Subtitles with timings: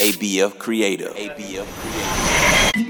[0.00, 1.14] ABF Creative.
[1.14, 2.84] ABF Creative.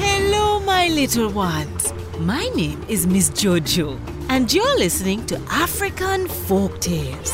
[0.00, 1.92] Hello, my little ones.
[2.18, 3.96] My name is Miss Jojo,
[4.28, 7.32] and you're listening to African Folk Tales.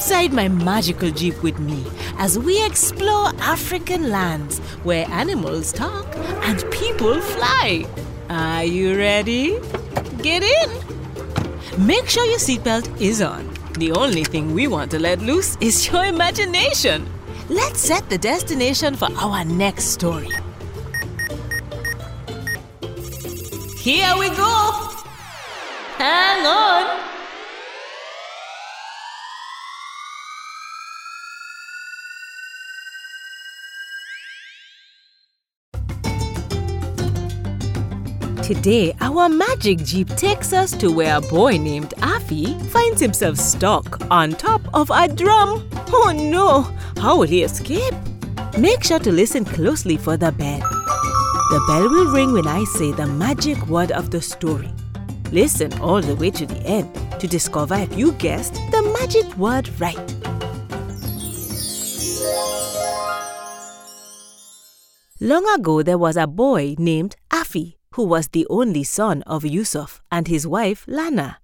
[0.00, 1.84] Inside my magical jeep with me
[2.16, 7.84] as we explore African lands where animals talk and people fly.
[8.30, 9.58] Are you ready?
[10.22, 11.86] Get in!
[11.86, 13.46] Make sure your seatbelt is on.
[13.74, 17.06] The only thing we want to let loose is your imagination.
[17.50, 20.30] Let's set the destination for our next story.
[23.76, 24.94] Here we go!
[25.98, 27.19] Hang on!
[38.50, 44.10] Today, our magic jeep takes us to where a boy named Afi finds himself stuck
[44.10, 45.70] on top of a drum.
[45.92, 46.62] Oh no!
[47.00, 47.94] How will he escape?
[48.58, 50.58] Make sure to listen closely for the bell.
[50.58, 54.72] The bell will ring when I say the magic word of the story.
[55.30, 59.70] Listen all the way to the end to discover if you guessed the magic word
[59.78, 59.96] right.
[65.20, 67.14] Long ago, there was a boy named
[67.94, 71.38] who was the only son of Yusuf and his wife Lana.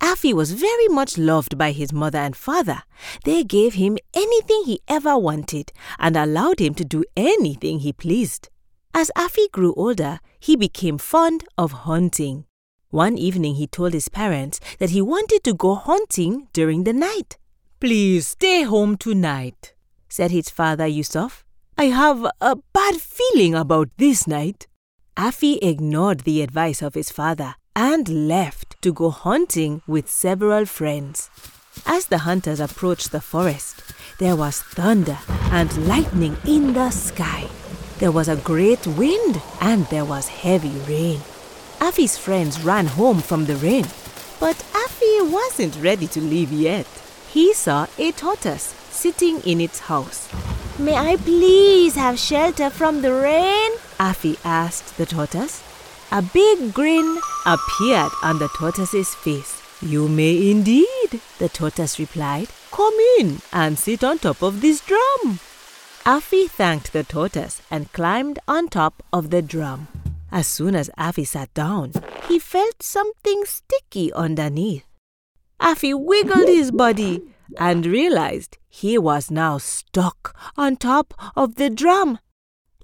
[0.00, 2.82] Afi was very much loved by his mother and father.
[3.24, 8.48] They gave him anything he ever wanted and allowed him to do anything he pleased.
[8.94, 12.44] As Afi grew older, he became fond of hunting.
[12.90, 17.36] One evening, he told his parents that he wanted to go hunting during the night.
[17.80, 19.74] Please stay home tonight,
[20.08, 21.44] said his father Yusuf.
[21.76, 24.68] I have a bad feeling about this night.
[25.18, 31.28] Afi ignored the advice of his father and left to go hunting with several friends.
[31.84, 33.82] As the hunters approached the forest,
[34.20, 35.18] there was thunder
[35.50, 37.48] and lightning in the sky.
[37.98, 41.18] There was a great wind and there was heavy rain.
[41.80, 43.86] Afi's friends ran home from the rain,
[44.38, 46.86] but Afi wasn't ready to leave yet.
[47.28, 50.28] He saw a tortoise sitting in its house.
[50.80, 53.72] May I please have shelter from the rain?
[53.98, 55.60] Afi asked the tortoise.
[56.12, 59.60] A big grin appeared on the tortoise's face.
[59.82, 62.50] You may indeed, the tortoise replied.
[62.70, 65.40] Come in and sit on top of this drum.
[66.06, 69.88] Afi thanked the tortoise and climbed on top of the drum.
[70.30, 71.92] As soon as Afi sat down,
[72.28, 74.84] he felt something sticky underneath.
[75.60, 77.20] Afi wiggled his body
[77.58, 82.18] and realized he was now stuck on top of the drum.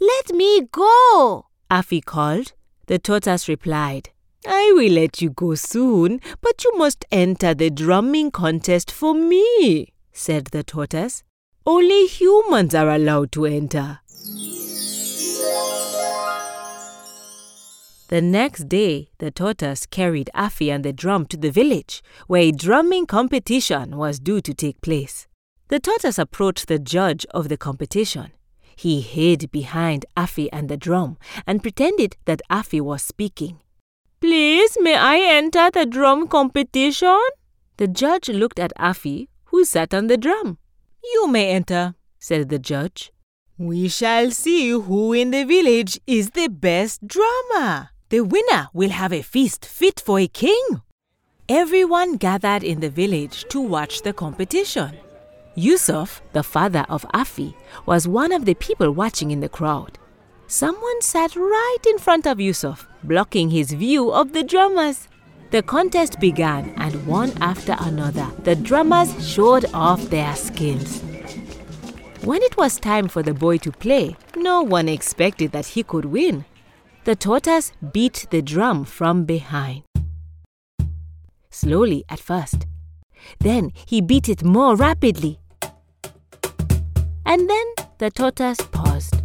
[0.00, 2.52] Let me go, Afi called.
[2.86, 4.10] The tortoise replied,
[4.44, 9.92] I will let you go soon, but you must enter the drumming contest for me,
[10.12, 11.22] said the tortoise.
[11.64, 14.00] Only humans are allowed to enter.
[18.08, 22.52] The next day, the tortoise carried Afi and the drum to the village, where a
[22.52, 25.26] drumming competition was due to take place.
[25.68, 28.32] The tortoise approached the judge of the competition.
[28.76, 31.16] He hid behind Afi and the drum
[31.46, 33.60] and pretended that Afi was speaking.
[34.20, 37.20] Please, may I enter the drum competition?
[37.76, 40.58] The judge looked at Afi, who sat on the drum.
[41.02, 43.12] You may enter, said the judge.
[43.56, 47.90] We shall see who in the village is the best drummer.
[48.08, 50.82] The winner will have a feast fit for a king.
[51.48, 54.96] Everyone gathered in the village to watch the competition.
[55.56, 57.54] Yusuf, the father of Afi,
[57.86, 59.98] was one of the people watching in the crowd.
[60.48, 65.08] Someone sat right in front of Yusuf, blocking his view of the drummers.
[65.50, 71.00] The contest began, and one after another, the drummers showed off their skills.
[72.22, 76.06] When it was time for the boy to play, no one expected that he could
[76.06, 76.44] win.
[77.04, 79.84] The tortoise beat the drum from behind.
[81.50, 82.66] Slowly at first.
[83.38, 85.38] Then he beat it more rapidly.
[87.26, 87.66] And then
[87.98, 89.22] the tortoise paused.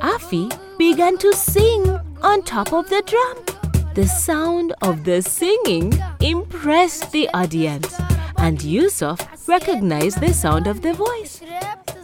[0.00, 1.88] Afi began to sing
[2.22, 3.38] on top of the drum.
[3.94, 7.98] The sound of the singing impressed the audience,
[8.36, 11.40] and Yusuf recognized the sound of the voice.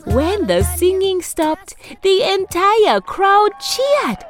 [0.06, 4.24] When the singing stopped, the entire crowd cheered.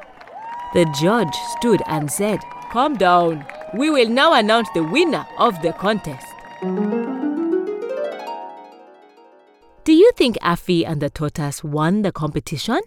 [0.73, 2.39] The judge stood and said,
[2.71, 3.45] Calm down.
[3.75, 6.27] We will now announce the winner of the contest.
[10.23, 12.79] think Afi and the tortoise won the competition?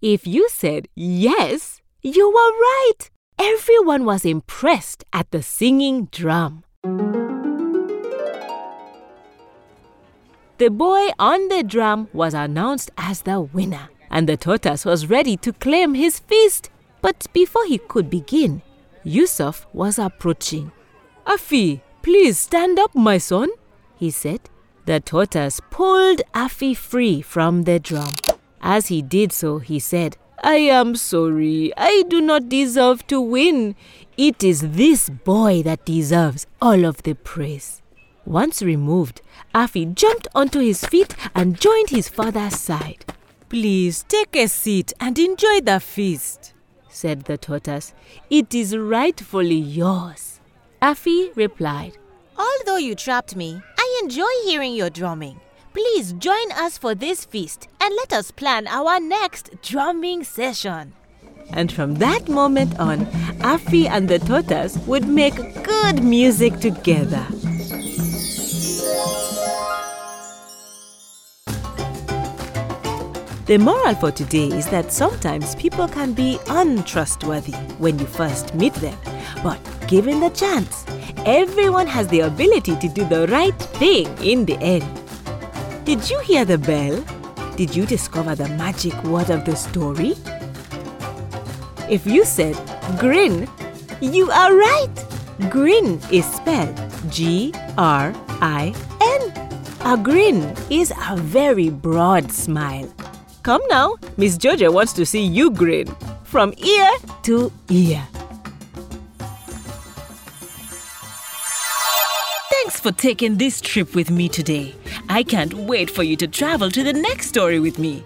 [0.00, 3.10] If you said yes, you were right.
[3.40, 6.62] Everyone was impressed at the singing drum.
[10.58, 15.36] The boy on the drum was announced as the winner, and the tortoise was ready
[15.38, 16.70] to claim his feast.
[17.02, 18.62] But before he could begin,
[19.04, 20.72] Yusuf was approaching.
[21.26, 23.50] Afi, please stand up, my son,
[23.96, 24.40] he said.
[24.86, 28.12] The tortoise pulled Afi free from the drum.
[28.60, 31.72] As he did so, he said, I am sorry.
[31.76, 33.76] I do not deserve to win.
[34.16, 37.82] It is this boy that deserves all of the praise.
[38.24, 39.20] Once removed,
[39.54, 43.04] Afi jumped onto his feet and joined his father's side.
[43.50, 46.53] Please take a seat and enjoy the feast,
[46.94, 47.92] said the tortoise.
[48.30, 50.40] It is rightfully yours.
[50.80, 51.98] Afi replied,
[52.36, 55.40] Although you trapped me, I enjoy hearing your drumming.
[55.72, 60.94] Please join us for this feast and let us plan our next drumming session.
[61.52, 63.06] And from that moment on,
[63.40, 67.26] Afi and the tortoise would make good music together.
[73.46, 78.72] The moral for today is that sometimes people can be untrustworthy when you first meet
[78.74, 78.96] them,
[79.42, 80.86] but given the chance,
[81.26, 84.86] everyone has the ability to do the right thing in the end.
[85.84, 87.04] Did you hear the bell?
[87.56, 90.14] Did you discover the magic word of the story?
[91.90, 92.56] If you said
[92.98, 93.46] grin,
[94.00, 95.04] you are right.
[95.50, 96.80] Grin is spelled
[97.10, 99.22] G R I N.
[99.84, 102.88] A grin is a very broad smile.
[103.44, 105.86] Come now, Miss Jojo wants to see you grin
[106.24, 106.90] from ear
[107.24, 108.02] to ear.
[112.50, 114.74] Thanks for taking this trip with me today.
[115.10, 118.02] I can't wait for you to travel to the next story with me.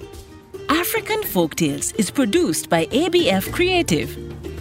[0.71, 4.11] African Folktales is produced by ABF Creative.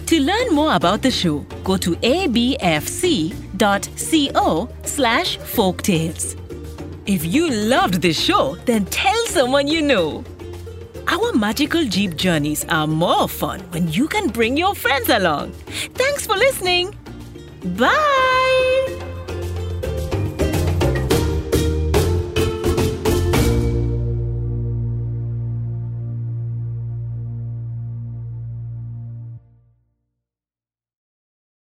[0.06, 3.18] To learn more about the show, go to abfc.co
[4.84, 6.36] slash folktales.
[7.06, 10.22] If you loved this show, then tell someone you know.
[11.10, 15.52] Our magical Jeep journeys are more fun when you can bring your friends along.
[15.94, 16.94] Thanks for listening.
[17.76, 18.17] Bye!